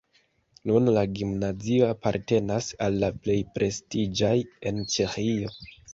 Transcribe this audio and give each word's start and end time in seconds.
Nun 0.69 0.89
la 0.95 1.01
gimnazio 1.17 1.89
apartenas 1.95 2.69
al 2.87 2.97
la 3.05 3.11
plej 3.27 3.39
prestiĝaj 3.59 4.35
en 4.71 4.85
Ĉeĥio. 4.95 5.55